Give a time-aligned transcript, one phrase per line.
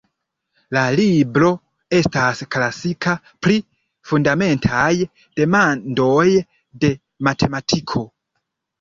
[0.77, 1.51] La libro
[1.97, 3.15] estas klasika
[3.47, 3.59] pri
[4.15, 4.89] fundamentaj
[5.43, 6.27] demandoj
[6.83, 6.95] de
[7.31, 8.09] matematiko.